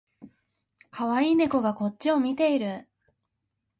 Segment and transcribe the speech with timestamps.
[0.89, 2.87] かわいい猫がこっちを見ている